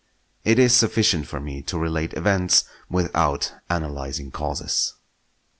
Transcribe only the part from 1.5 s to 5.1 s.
to relate events without analysing causes.